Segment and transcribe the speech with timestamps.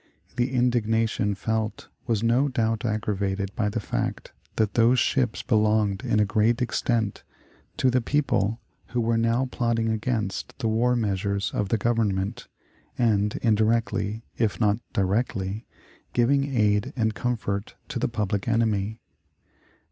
[0.35, 6.19] The indignation felt was no doubt aggravated by the fact that those ships belonged in
[6.19, 7.21] a great extent
[7.77, 12.47] to the people who were now plotting against the war measures of the Government,
[12.97, 15.67] and indirectly, if not directly,
[16.13, 18.99] giving aid and comfort to the public enemy.